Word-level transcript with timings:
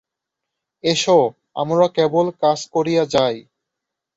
S, 0.83 1.03
আমরা 1.55 1.85
কেবল 1.97 2.25
কাজ 2.41 2.59
করিয়া 2.73 3.03
যাই। 3.13 3.35